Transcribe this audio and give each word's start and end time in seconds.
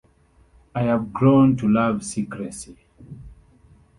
I 0.73 0.81
have 0.81 1.13
grown 1.13 1.55
to 1.57 1.67
love 1.67 2.03
secrecy. 2.03 2.75